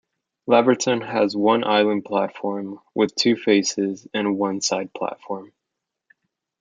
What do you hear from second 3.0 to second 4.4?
two faces and